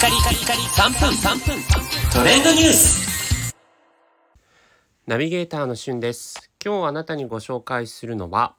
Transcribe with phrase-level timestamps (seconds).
[0.00, 1.62] カリカリカリ3分3分。
[2.10, 3.54] トレンドニュース。
[5.06, 6.50] ナビゲーターのしゅんです。
[6.64, 8.54] 今日あなたにご紹介するのは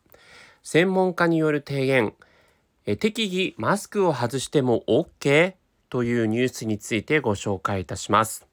[0.61, 2.13] 専門家による提言。
[2.85, 5.55] え適宜マスクを外しても OK
[5.89, 8.45] というニュースについてご紹介いたします。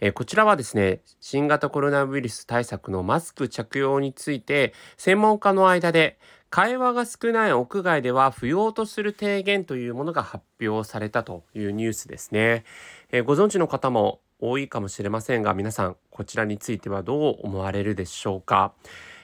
[0.00, 6.18] えこちらはですね、新型コロナウイルス対策のマスク着用について、専門家の間で、
[6.50, 12.64] 会話が少ない屋外では不要とする提言というものが発表されたというニュースですね。
[13.12, 18.74] えご存知の方も多いかもしれませんが、皆さん、こちらについてはどう思われるでしょうか。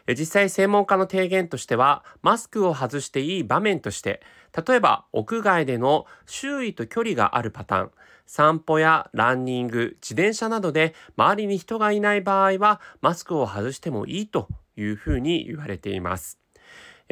[0.09, 4.23] 実際専門家の提言としてはマスクを外していい場面として
[4.67, 7.91] 例えば屋外での周囲と距離があるパターン
[8.25, 16.39] 散歩やランニング自転車などで周りに人がいない場合はマスクを外してもいいというふうに言われています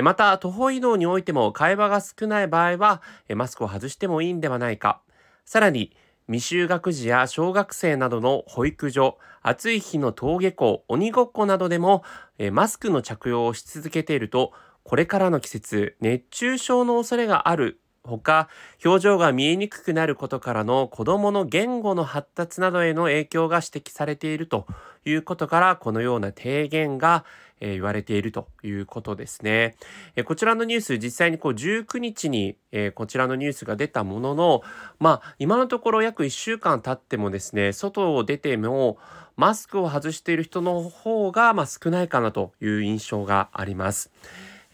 [0.03, 3.03] また徒歩移動においても会話が少ない場合は
[3.35, 5.01] マスクを外してもいいんではないか。
[5.45, 12.03] さらに未就学児や小学生などの保育所、暑い日の登下校、鬼ごっこなどでも、
[12.51, 14.53] マスクの着用をし続けていると、
[14.85, 18.49] これからの季節、熱中症の恐れがあるほか、
[18.85, 24.67] 表情が見えにくくなることからの子供の言語の発達などへの影響が指摘されていると
[25.07, 27.25] いうことから、このような提言が、
[27.61, 29.77] え、言われているということですね。
[30.17, 34.63] え、こちらのニュース、実際にこう19日に、え、こちらのニュースが出たものの、
[34.99, 38.99] まあ、今のところ約1週間経ってもですね、外を出ても、
[39.37, 44.13] マスクを外している人の方が、ま、少ないかなという印象があります。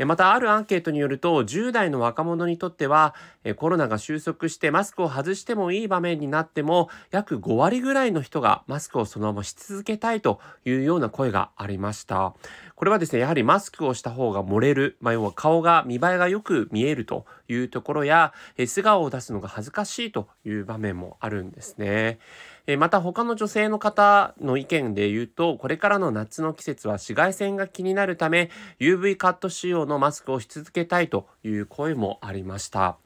[0.05, 3.15] またあるアンケートによると10代の若者にとっては
[3.57, 12.35] コロナが収束してマスクを外してもいい場面になっても約5割ぐらいの人がマスクをそのままし続けたいというような声がありました。
[12.81, 22.21] これはですねやはりマスクをした方が漏れる、まあ、要は顔が見栄えがよく見えるというところやえ素顔を出すのが恥ずかしいという場面もあるんですね
[22.67, 32.99] えまた他の女性の方の意見で言うと、これからの夏の季節は紫外線が気になるため、UV カット仕様のマスクをし続けたいという声もありました。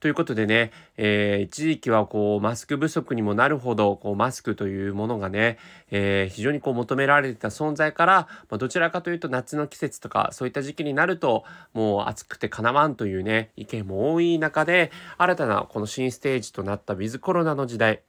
[0.00, 5.58] ということでね、えー、一時期はこうマスク不足にもなるほどこうマスクというものがね、
[5.90, 8.14] えー、非常にこう求められてた存在から、
[8.48, 11.44] まあ、どちらかというと夏の季節とかそういった時期になると
[11.74, 18.00] もう暑くてかなわんというね意見も多い中で新たなこの新ステージとなったウィズコロナの時代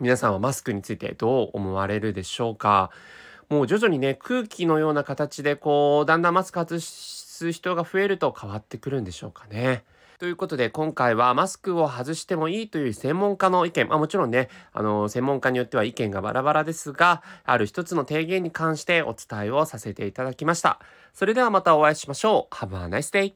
[0.00, 2.90] 皆さんはマスクについてどう思われるでしょうか？
[3.48, 9.84] もう徐々にね空気のような形でこうだんだんマスク外す人が増えると変わってくるんでしょうかね。
[10.22, 20.78] ということで今回はマスクを外してもいいという専門家の意見、まあ、もちろんねあの専門家によっては意見がバラバラですがある一つの提言に関してお伝えをさせていただきました。
[21.12, 22.54] それではまたお会いしましょう。
[22.54, 23.34] Have a nice day!